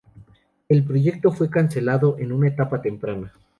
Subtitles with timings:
[0.67, 3.31] El proyecto fue cancelado en una etapa temprana.